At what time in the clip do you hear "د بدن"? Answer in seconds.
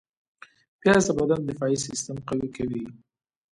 1.07-1.41